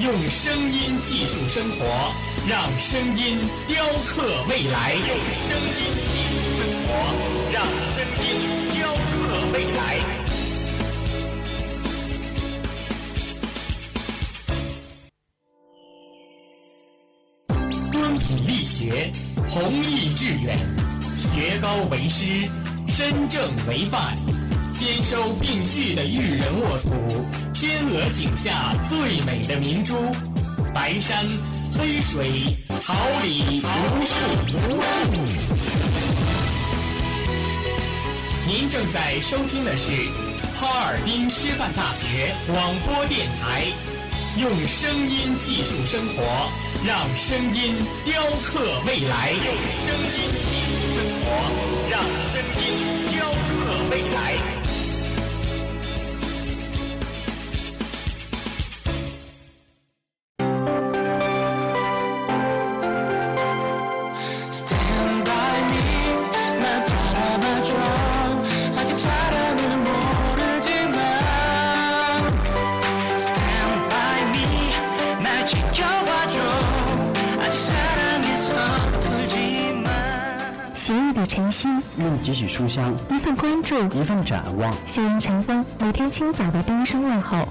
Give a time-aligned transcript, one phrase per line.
[0.00, 2.12] 用声音技术生活，
[2.48, 4.92] 让声音雕刻未来。
[4.94, 6.90] 用声音技术生活，
[7.52, 7.62] 让
[7.94, 8.26] 声音
[8.74, 8.98] 雕刻
[9.52, 9.78] 未来。
[17.92, 19.12] 敦品力学，
[19.48, 20.58] 弘毅致远，
[21.16, 22.50] 学高为师，
[22.88, 24.18] 身正为范，
[24.74, 26.90] 兼收并蓄的育人沃土，
[27.54, 29.94] 天鹅颈下最美的明珠，
[30.74, 31.24] 白山
[31.72, 34.14] 黑水，桃李无数。
[38.44, 39.92] 您正在收听的是
[40.58, 43.66] 哈尔滨师范大学广播电台，
[44.40, 46.50] 用声音技术生活，
[46.84, 49.30] 让声音雕刻未来。
[49.86, 50.23] 声音
[81.34, 81.68] 晨曦，
[81.98, 84.72] 用几许书香，一份关注，一份展望。
[84.86, 87.48] 校园晨风，每天清早的第一声问候。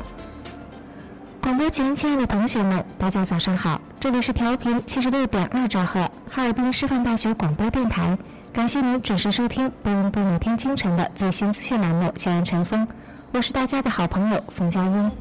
[1.41, 3.81] 广播前，亲爱的同学们，大家早上好！
[3.99, 5.99] 这里是调频七十六点二兆赫，
[6.31, 8.17] 哈尔滨师范大学广播电台。
[8.53, 12.87] 感谢您准时收听播音部每天清晨的最新资讯栏目《校园晨风》，
[13.33, 15.11] 我是大家的好朋友冯佳音。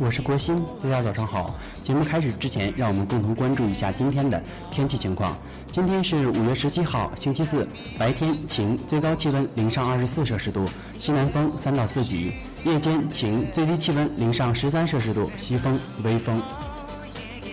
[0.00, 1.54] 我是郭鑫，大家早上好。
[1.84, 5.36] 节目开始之前，让我们共同关注一下今天的天气情况。
[5.70, 7.68] 今天是五月十七号，星期四，
[7.98, 10.66] 白天晴，最高气温零上二十四摄氏度，
[10.98, 12.32] 西南风三到四级；
[12.64, 16.42] 夜间晴，最低气温零上十三摄氏度，西风微风。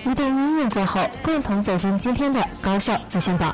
[0.06, 3.54] 一段音乐过后，共同走进今天的高校资讯榜。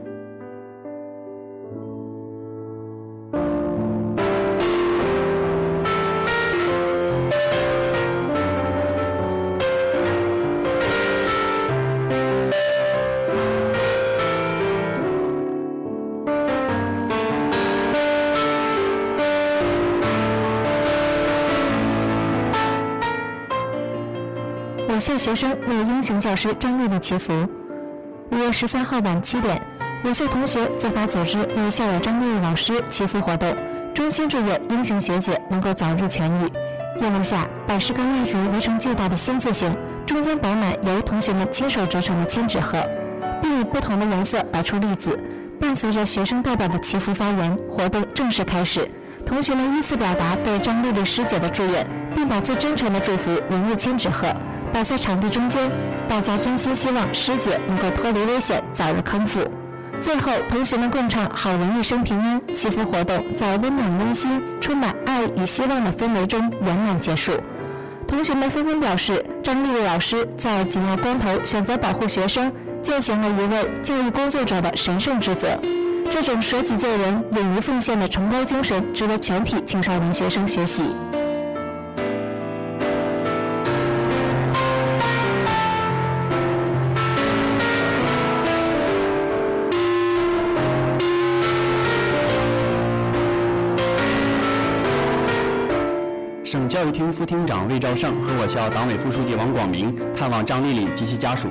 [25.01, 27.33] 校学生为英雄教师张丽丽祈福。
[28.29, 29.59] 五月十三号晚七点，
[30.03, 33.51] 我校同学自发组织为校友张丽丽老师祈福活动，
[33.95, 37.01] 衷心祝愿英雄学姐能够早日痊愈。
[37.01, 39.75] 夜幕下，百十根蜡烛围成巨大的“心”字形，
[40.05, 42.77] 中间摆满由同学们亲手折成的千纸鹤，
[43.41, 45.19] 并以不同的颜色摆出粒子。
[45.59, 48.87] 伴随着学生代表的祈福发言，活动正式开始。
[49.25, 51.85] 同学们依次表达对张丽丽师姐的祝愿，
[52.15, 54.27] 并把最真诚的祝福融入千纸鹤，
[54.73, 55.71] 摆在场地中间。
[56.07, 59.39] 大家真心希望师姐能够脱离危险，早日康复。
[59.99, 67.33] 最后，同学们共唱“好人一生平安”，祈福活动在温暖温馨、充满爱与希望的氛围中圆满结束。
[68.07, 75.47] 同学们纷纷表示，张丽丽老师在紧要关头选择保护学生，践行了一位教育工作者的神圣职责。
[76.09, 80.93] 这种舍己救人、勇于奉献的崇高精神，值得全体青少年学生学习。
[96.51, 101.47] 省教育厅副厅长魏兆胜和我校党委副书记王广明探望张丽丽及其家属。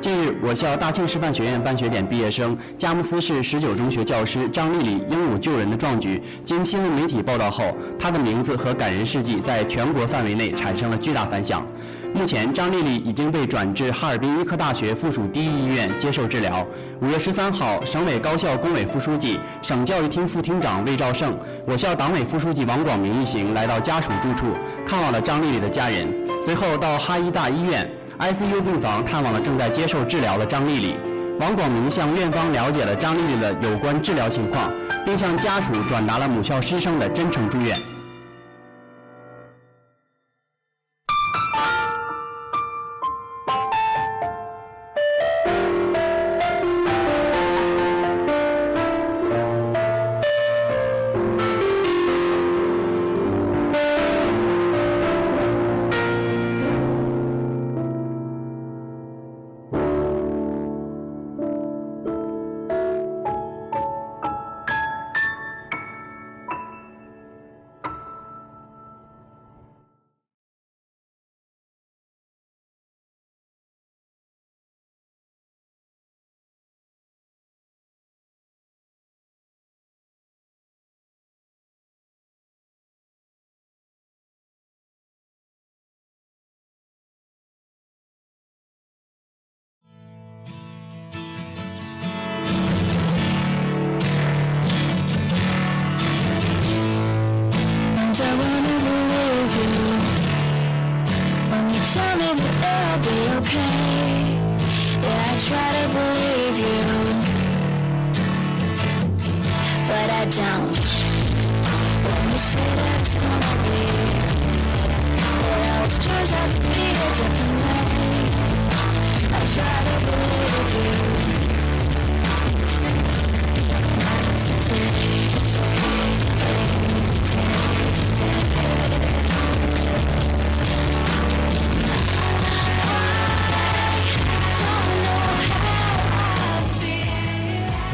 [0.00, 11.66] 近日，我校大庆师范学院办学点毕业生、佳木斯市十九中学教师张丽丽英勇救人的壮举，经新闻媒体报道后，她的名字和感人事迹在全国范围内产生了巨大反响。
[12.14, 16.64] 目前，张丽丽已经被转至哈尔滨医科大学附属第一医院接受治疗。
[17.00, 24.46] 五月十三号，省委高校工委副书记、省教育厅副厅长魏兆胜，我校党委副书记王广明一行来到家属住处，
[24.86, 26.08] 看望了张丽丽的家人。
[26.40, 27.90] 随后到哈医大医院。
[28.16, 30.94] ICU 病房探望了正在接受治疗的张丽丽，
[31.40, 34.72] 王广明向院方了解了张丽丽的有关治疗情况，
[35.04, 37.76] 并向家属转达了母校师生的真诚祝愿。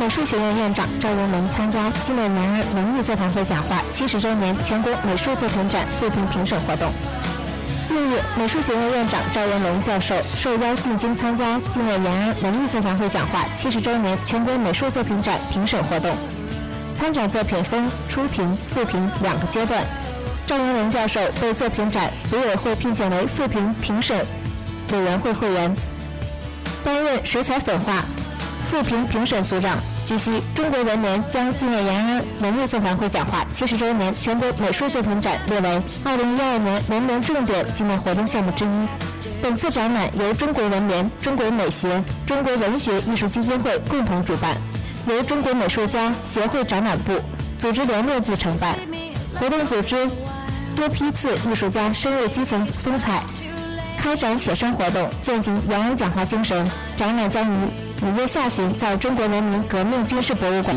[0.01, 6.91] 美术学院院长赵荣龙参加纪念延安文艺座谈会讲话七十周年全国美术作品展复评评审活动。
[7.85, 16.17] 近日，美术学院院长赵荣龙教授受邀进京参加纪念延安文艺座谈会讲话七十周年全国美术作品展评审活动。
[16.97, 19.85] 参展作品分初评、复评两个阶段。
[20.47, 24.25] 赵荣龙教授被作品展组委会聘请为复评评审
[24.93, 25.77] 委员会会员，
[26.83, 28.03] 担任水彩粉画
[28.71, 29.77] 复评评审组长。
[30.05, 38.69] 据悉，中国文联将纪念延安文艺座谈会讲话七十周年全国美术作品展列为二零一二年文联重点纪念活动项目之一。
[39.43, 44.57] 本次展览由中国文联、中国美协、中国文学艺术基金会共同主办，
[45.09, 47.19] 由中国美术家协会展览部、
[47.59, 48.77] 组织联络部承办。
[49.41, 50.09] 活动组织
[50.77, 53.23] 多批次艺术家深入基层风采，
[53.99, 56.65] 开展写生活动，践行延安讲话精神。
[56.97, 57.69] 展览将于
[58.03, 60.75] 五月下旬在中国人民革命军事博物馆。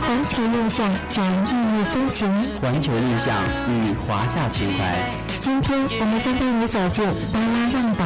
[0.00, 2.30] 环球印象展异域风情。
[2.60, 3.34] 环球印象
[3.68, 4.84] 与华夏情怀。
[5.38, 8.04] 今天我们将带你走进巴拉望岛。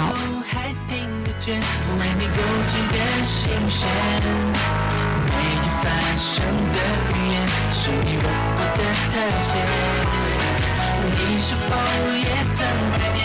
[0.48, 2.38] 还听得见，为你勾
[2.68, 3.86] 起的心弦。
[5.26, 5.84] 每一发
[6.16, 6.76] 声的
[7.12, 7.36] 语言，
[7.70, 8.26] 是你我
[8.56, 8.80] 我的
[9.12, 9.14] 特
[9.44, 9.50] 写。
[11.04, 11.70] 你是否
[12.16, 12.24] 也
[12.56, 12.58] 曾
[12.92, 13.20] 怀念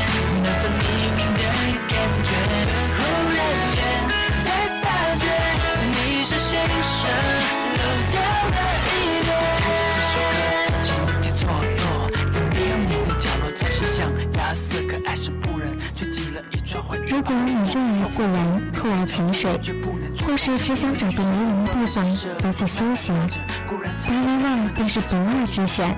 [15.05, 15.60] 爱是不
[17.07, 19.60] 如果你热爱自然，酷爱潜水，
[20.25, 22.05] 或是只想找个没人的地方
[22.39, 23.15] 独自休闲，
[24.07, 25.95] 白泥湾便是不二之选。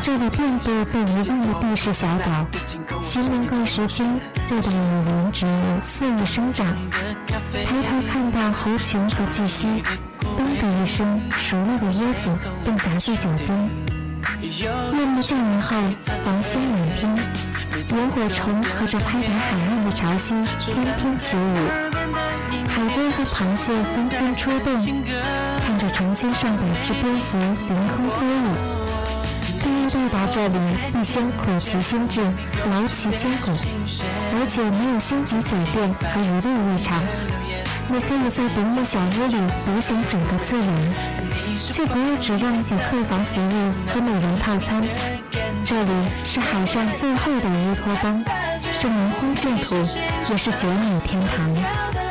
[0.00, 2.46] 这里遍布被遗忘的地势小岛，
[3.00, 4.06] 西南贵时间，
[4.48, 6.66] 热带雨林植物肆意生长。
[7.52, 9.82] 抬头看到猴群和巨蜥，
[10.36, 12.30] 咚的一声，熟络的椰子
[12.64, 13.91] 便砸在脚边。
[14.40, 14.68] 夜
[15.04, 15.76] 幕降临后，
[16.24, 17.16] 繁星满天，
[17.90, 21.56] 萤火虫和着拍打海岸的潮汐翩翩起舞，
[22.68, 24.74] 海龟和螃蟹纷纷出动，
[25.66, 28.56] 看着成千上百只蝙蝠凌空飞舞。
[29.64, 30.58] 但要到达这里，
[30.92, 32.20] 必先苦其心志，
[32.70, 33.50] 劳其筋骨，
[34.34, 37.00] 而且没有星级酒店和娱乐日常。
[37.88, 40.66] 你可以在独木小屋里独享整个自然，
[41.70, 44.82] 就不要指望有客房服务和美容套餐。
[45.64, 45.90] 这里
[46.24, 48.24] 是海上最后的乌托邦，
[48.72, 49.76] 是蛮荒净土，
[50.30, 52.01] 也是绝美天堂。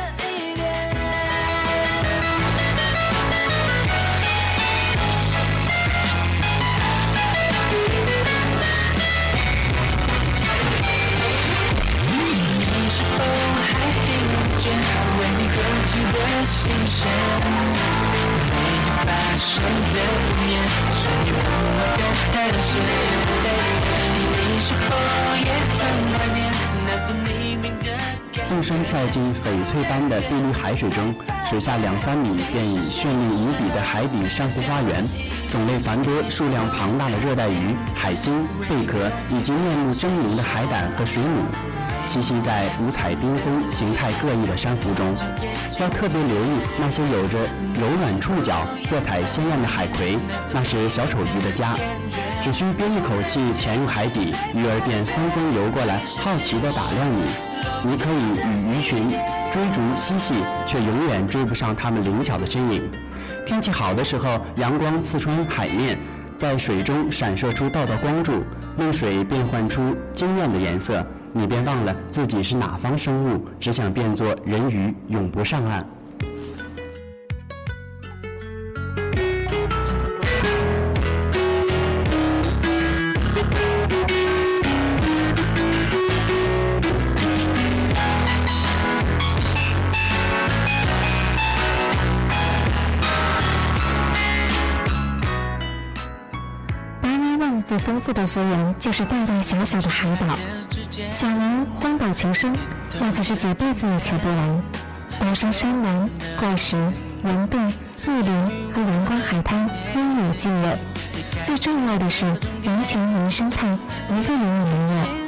[28.46, 31.14] 纵身跳进翡翠般的碧绿海水中，
[31.44, 35.08] 水下两三米便已绚丽无比的海底珊瑚花园，
[35.50, 41.40] 种类繁多、数量庞大的热带鱼、海星、贝壳以及面目狰狞的海胆和水母，
[42.06, 45.14] 栖息在五彩缤纷、形态各异的珊瑚中。
[45.80, 47.38] 要特别留意那些有着
[47.74, 50.18] 柔软触角、色彩鲜艳的海葵，
[50.52, 51.76] 那是小丑鱼的家。
[52.42, 57.22] 只需憋一口气潜入海底，鱼儿便纷纷游过来，好奇地打量你。
[57.84, 59.08] 你可以与鱼群
[59.50, 60.34] 追逐嬉戏，
[60.66, 62.90] 却永远追不上它们灵巧的身影。
[63.46, 65.98] 天气好的时候，阳光刺穿海面，
[66.36, 68.44] 在水中闪射出道道光柱，
[68.76, 71.04] 令水变换出惊艳的颜色，
[71.34, 75.86] 你便忘了自己是哪方生物，只想变作人鱼，永不上岸。
[97.00, 100.38] 白泥湾最丰富的资源就是大大小小的海岛，
[101.10, 102.54] 想玩荒岛求生，
[103.00, 104.62] 那可是几辈子也求不完。
[105.18, 106.76] 岛上山峦、怪石、
[107.24, 107.72] 岩洞、
[108.06, 110.76] 密林和阳光海滩应有尽有。
[111.42, 112.26] 最重要的是，
[112.64, 113.66] 完全原生态，
[114.10, 115.22] 一个人也没有。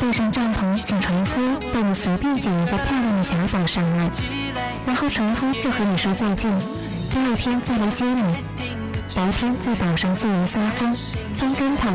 [0.00, 1.40] 背上帐篷，请船夫
[1.72, 4.10] 带你随便捡一个漂亮的小岛上岸，
[4.86, 6.50] 然后船夫就和你说再见，
[7.10, 8.22] 第二天再来接你。
[9.14, 10.94] 白天在岛上自由撒欢，
[11.34, 11.90] 翻跟头、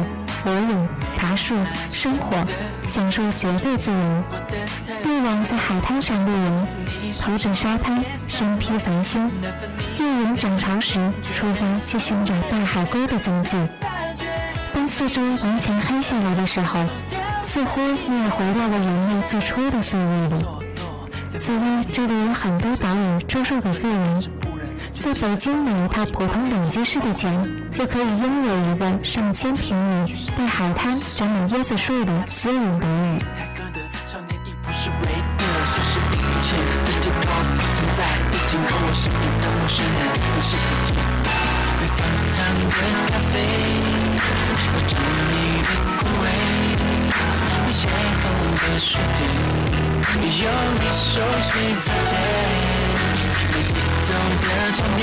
[0.46, 0.88] 游泳、
[1.18, 1.56] 爬树、
[1.90, 2.38] 生火，
[2.88, 4.24] 享受绝对自由。
[5.06, 6.68] 夜晚在海滩上露营，
[7.20, 9.30] 头枕沙滩，身披繁星。
[9.98, 13.58] 月影涨潮时，出发去寻找大海龟的踪迹。
[14.74, 16.80] 当四周完全黑下来的时候，
[17.42, 20.46] 似乎你也回到了人类最初的岁月里。
[21.40, 24.24] 此外，这里有很多岛屿出售给个人。
[25.00, 27.32] 在北京买一套普通两居室的钱，
[27.72, 33.20] 就可以拥有一个上千平米、带海滩、长满椰子树的私人岛屿。
[33.20, 37.28] 泰戈的少年已不是唯一的，像是以前的街头
[37.76, 38.00] 存在，
[38.32, 39.98] 已经和我身边的陌生人
[50.36, 50.48] 有。
[50.80, 51.44] 你，熟悉
[51.82, 52.14] 草间。
[52.16, 52.65] 你寄走
[54.30, 55.00] 的唱片，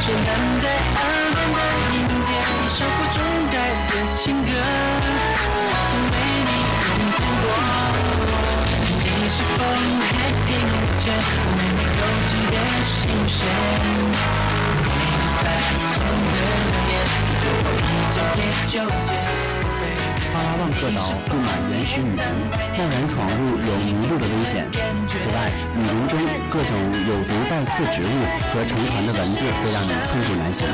[0.00, 0.28] 是烂
[0.60, 0.64] 在
[0.96, 1.02] 耳
[1.34, 1.58] 边的
[1.92, 2.28] 音节，
[2.60, 3.16] 你守护中
[3.52, 3.54] 在
[3.88, 4.48] 的情歌，
[5.88, 6.14] 曾为
[6.46, 6.50] 你
[6.98, 7.44] 用听过。
[8.88, 9.58] 你是否
[10.00, 10.14] 还
[10.46, 11.04] 听得见
[11.56, 12.94] 为你勾起的心
[13.26, 13.38] 弦？
[14.82, 15.44] 为你发
[15.94, 15.98] 送
[16.32, 16.92] 的留言，
[17.44, 18.38] 我一直别
[18.68, 18.74] 纠
[19.06, 19.10] 结。
[20.36, 22.20] 巴拉望特岛布满原始雨林，
[22.76, 24.68] 贸然闯入有迷路的危险。
[25.08, 26.76] 此外，雨林中各种
[27.08, 28.12] 有毒带刺植物
[28.52, 30.68] 和成团的蚊子会让你寸步难行。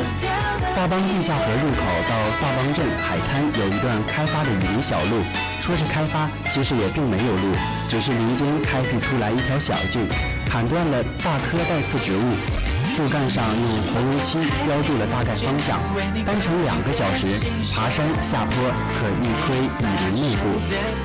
[0.75, 5.23] 萨邦地下河入口到萨邦镇海滩有一段开发的雨林小路，
[5.61, 7.55] 说是开发，其实也并没有路，
[7.89, 10.09] 只是林间开辟出来一条小径，
[10.45, 12.35] 砍断了大棵带刺植物，
[12.95, 15.81] 树干上用红油漆标注了大概方向，
[16.27, 17.27] 单程两个小时，
[17.75, 18.53] 爬山下坡
[18.93, 20.45] 可一窥雨林内部。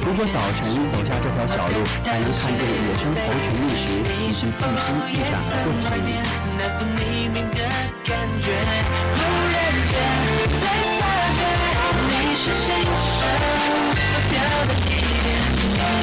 [0.06, 3.88] 如果早晨走下这条小路，还能看见野生猴群觅食
[4.20, 6.12] 以及巨蜥一闪而过的身影。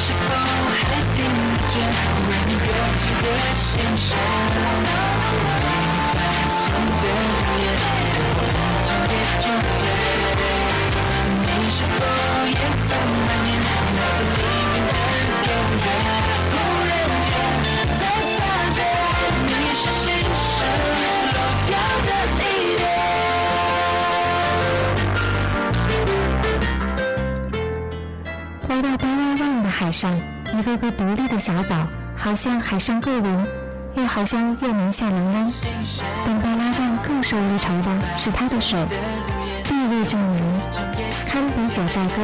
[0.01, 1.19] 是，否还听
[1.69, 1.73] 见
[2.29, 3.25] 为你拥挤的
[3.55, 3.63] 心
[3.97, 4.09] 声？
[5.25, 5.39] 你，
[11.71, 11.79] 是
[12.89, 13.99] 在怀念那份
[14.37, 14.41] 黎
[14.73, 15.85] 明的？
[29.77, 30.17] 海上，
[30.57, 33.47] 一个个独立的小岛，好像海上桂林，
[33.97, 35.53] 又好像又能下龙湾。
[36.25, 38.79] 但巴拉望更受一筹的是他的水，
[39.65, 40.61] 地位证明，
[41.27, 42.23] 堪比九寨沟。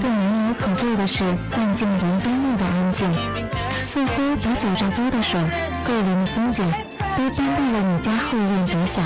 [0.00, 1.24] 更难能可贵的是
[1.56, 3.12] 万境人间内的安静，
[3.84, 5.40] 似乎比九寨沟的水、
[5.84, 6.64] 桂林的风景
[7.16, 9.04] 都搬到了你家后院独享。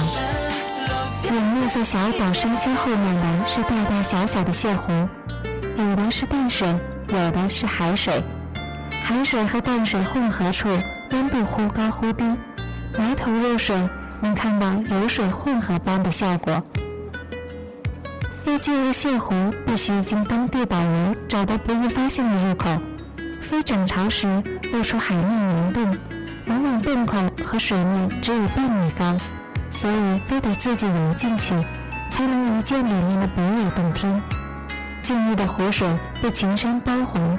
[1.23, 4.93] 有绿色小岛山丘后面的是大大小小的泻湖，
[5.79, 6.69] 有的是淡水，
[7.09, 8.23] 有的是海水。
[9.05, 10.69] 海水和淡水混合处，
[11.13, 12.25] 温度忽高忽低，
[12.99, 13.77] 埋头入水，
[14.23, 16.63] 能看到油水混合般的效果。
[18.47, 19.35] 要进入泻湖，
[19.67, 22.71] 必须经当地导游找到不易发现的入口。
[23.43, 25.97] 非涨潮时，露出海面岩洞，
[26.47, 29.15] 往往洞口和水面只有半米高，
[29.71, 31.55] 所以非得自己游进去，
[32.11, 34.21] 才能一见里面的别有洞天。
[35.03, 35.87] 进入的湖水
[36.23, 37.39] 被群山包环，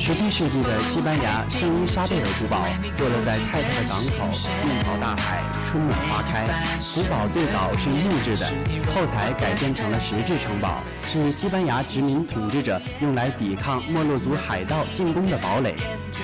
[0.00, 2.64] 十七世纪的西班牙圣伊莎贝尔古堡，
[2.96, 4.26] 坐落在泰特的港口，
[4.64, 6.48] 面朝大海，春暖花开。
[6.94, 8.46] 古堡最早是木制的，
[8.94, 15.74] 后才改建成了石质城堡，是西班牙殖民统治者用来抵抗莫洛族海盗进攻的堡垒。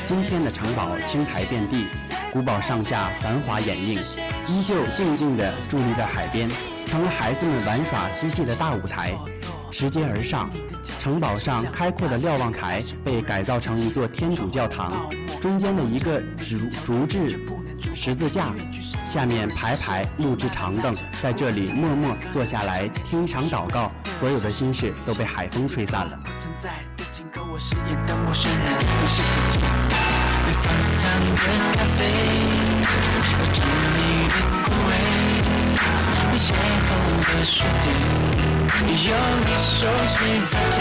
[0.06, 1.84] 今天的城堡青苔遍地，
[2.32, 4.00] 古堡上下繁华掩映，
[4.48, 6.48] 依旧静静地伫立在海边，
[6.86, 9.12] 成了孩子们玩耍嬉戏的大舞台。
[9.70, 10.48] 拾阶而上，
[10.98, 17.38] 城堡上开阔的瞭望台被改造成一座天主教堂，中间的一个竹竹制
[17.92, 18.54] 十字架，
[19.04, 26.18] 下面排排木质长凳，在这里默默坐下来听一场祷告，所有的心事都被海风吹散了。
[36.46, 36.88] 你邂逅
[37.26, 37.84] 的书店，
[38.86, 39.12] 也有
[39.44, 39.74] 你熟
[40.06, 40.14] 悉
[40.46, 40.78] 早餐，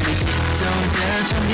[0.00, 0.24] 你节
[0.56, 0.60] 奏
[0.92, 0.96] 的
[1.28, 1.52] 唱片，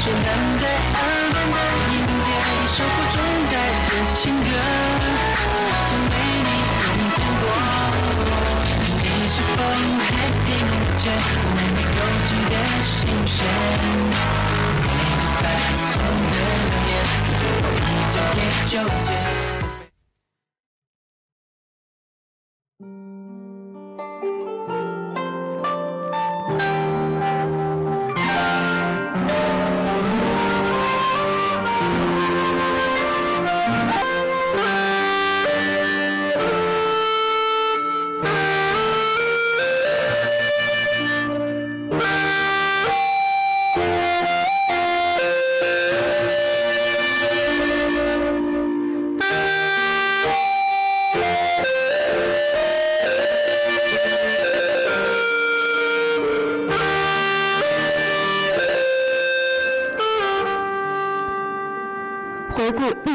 [0.00, 0.28] 绚烂
[0.60, 1.56] 在耳边的
[1.88, 3.16] 音节，一首不重
[3.50, 3.54] 在
[3.88, 4.48] 的情歌，
[5.88, 6.48] 曾为你
[6.84, 7.42] 用天过。
[9.00, 9.58] 你是否
[10.04, 10.12] 还
[10.44, 10.48] 听
[10.98, 11.02] 见
[11.56, 12.92] 为你拥挤的心
[13.24, 13.34] 弦？
[14.84, 15.42] 为你发
[15.88, 16.36] 送的
[16.68, 16.92] 留言，
[17.62, 18.72] 我一直也纠
[19.04, 19.39] 结。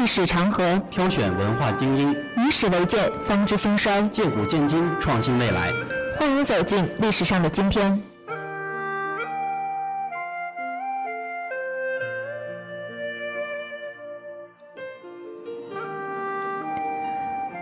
[0.06, 4.00] 历史长河，挑选文化精英，以史为鉴，方知兴衰。
[4.02, 5.72] 借古鉴今，创新未来。
[6.16, 8.00] 欢迎走进历史上的今天。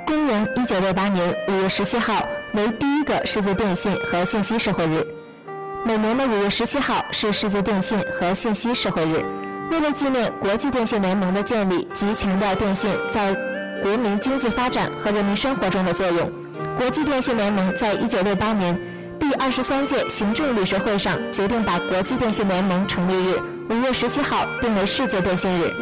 [0.07, 5.03] 公元一九六八年五月十七号为第一个世界电信和信息社会日。
[5.83, 9.25] 每年的五月十七号是世界电信和信息社会日。
[9.75, 13.35] 为了纪念国际电信联盟的建立及强调电信在
[13.83, 16.31] 国民经济发展和人民生活中的作用，
[16.79, 18.81] 国际电信联盟在一九六八年
[19.19, 23.37] 第二十三届行政理事会上决定把国际电信联盟成立日
[23.69, 25.75] 五月十七号定为世界电信日。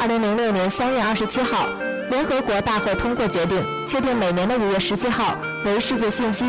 [0.00, 1.68] 二零零六年三月二十七号，
[2.10, 6.46] 联合国大会通过决定，确定每年的五月十七号为世界信息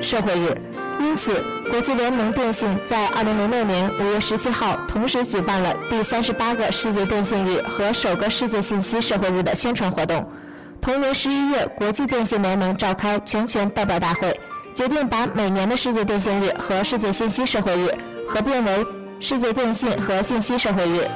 [0.00, 0.56] 社会日。
[1.00, 10.30] 因此，国际联盟电信在二零零六年五月十七号同时举办了第三十八个世界电信日和首个世界信息社会日的宣传活动。
[10.78, 14.38] 同年十一月，国际电信联盟召开全权代表大会，
[14.74, 17.94] 决定把每年的世界电信日和世界信息社会日
[18.28, 18.86] 合并为
[19.18, 21.08] 世界电信和信息社会日。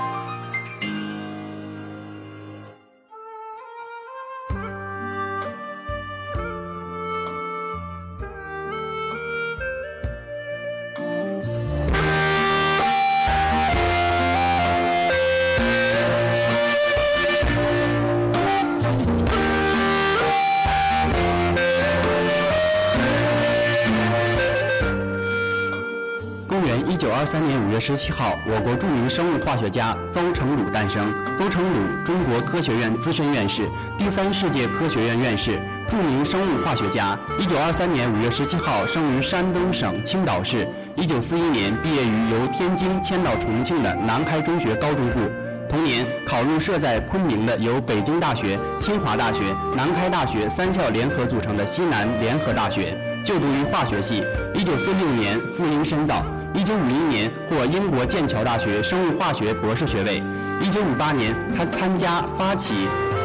[27.25, 31.11] 二三年五月十七号，我国著名生物化学家邹成鲁诞生。
[31.39, 35.59] 邹成鲁，中国科学院资深院士，第三世界科学院院士，
[35.89, 37.19] 著名生物化学家。
[37.39, 40.69] 一九二三年五月十七号生于山东省青岛市。
[40.97, 45.21] 一九四一年毕业于由天津迁到重庆的南开中学高中部。
[45.67, 54.23] 同年考入设在昆明的由北京大学、清华大学、南开大学三校联合组成的西南联合大学，就读于化学系。
[54.53, 56.23] 一九四六年赴英深造。
[56.55, 60.23] 一九五一年获英国剑桥大学生物化学博士学位。
[60.63, 62.75] 一九五八年，他参加发起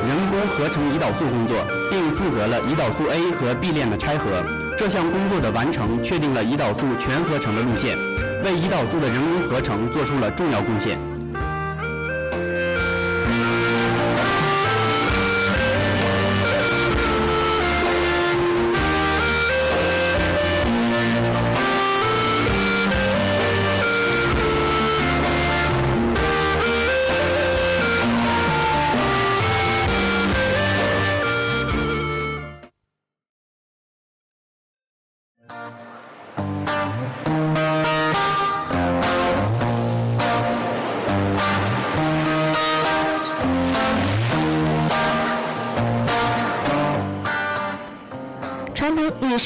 [0.04, 1.56] 人工合成胰岛素工作，
[1.92, 4.44] 并负责了胰岛素 A 和 B 链的拆合。
[4.76, 7.96] 这项工作的完成，确定了胰岛素全合成的路线，
[8.44, 10.98] 为胰岛素的人工合成做出了重要贡献。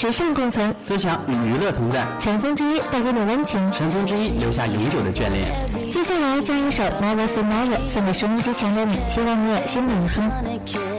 [0.04, 3.72] 时尚共存，思想与娱乐同在，尘封之一带给你温情。
[3.72, 5.90] 尘封之一留下永久的眷恋。
[5.90, 10.93] 接下来将一首《Never Say Never》送给收音机前的你，希望你有新的一天。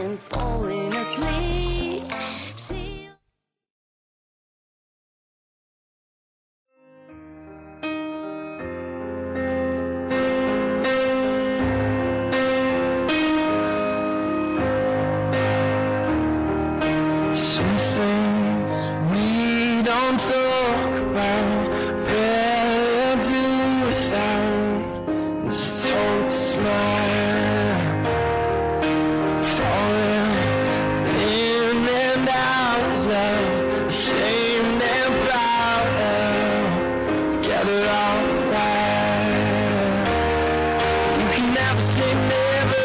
[41.53, 42.85] Never say never,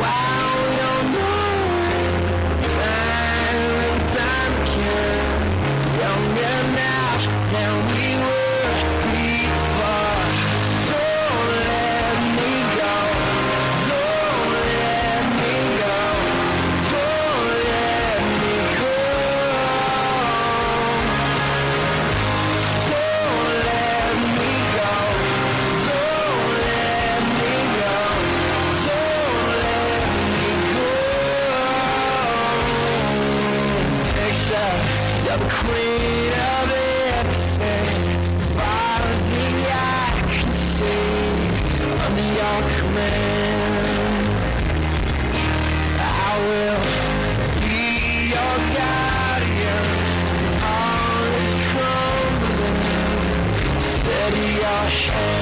[0.00, 0.51] wow,
[54.62, 55.41] your shame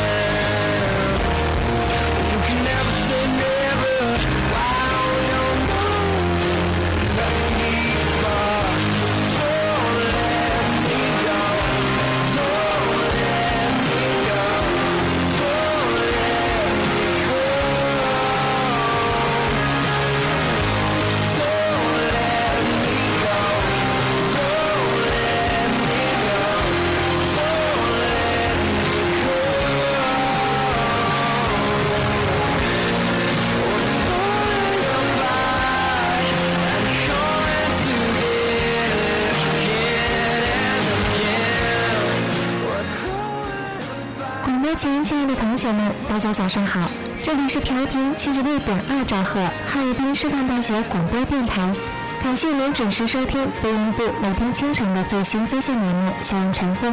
[44.70, 46.88] 播前，亲爱的同学们，大家早上好！
[47.24, 51.74] 这里是调频七十六点二兆赫哈尔滨师范大学广播电台，
[52.22, 56.92] 感谢您准时收听播音部每天清晨的最新资讯栏目《校园晨风》，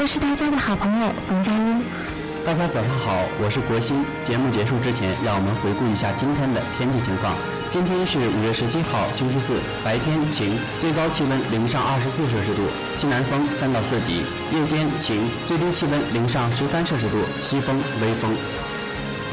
[0.00, 1.84] 我是大家的好朋友冯佳音。
[2.44, 4.04] 大家早上好，我是国兴。
[4.24, 7.32] 节目结束之前，让我们回顾一下今天的天气情况。
[7.72, 18.36] 今天是五月十七号，星期四，白天晴，最高气温零上二十四摄氏度，西南风三到四级；夜间晴，最低气温零上十三摄氏度，西风微风。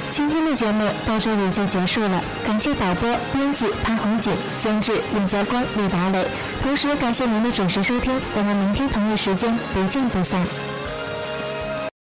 [0.09, 6.25] 今天的节目到这里就结束了，感谢导播、编辑潘红锦，监制尹泽光、李达磊，
[6.63, 10.47] 同时感谢您的准时收听，我们明天同一时间不见不散。